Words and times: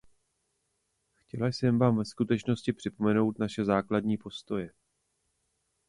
Chtěla 1.15 1.47
jsem 1.47 1.79
vám 1.79 1.97
ve 1.97 2.05
skutečnosti 2.05 2.73
připomenout 2.73 3.39
naše 3.39 3.65
základní 3.65 4.17
postoje. 4.17 4.71